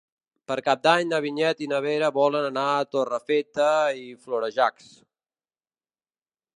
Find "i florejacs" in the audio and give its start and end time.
4.01-4.93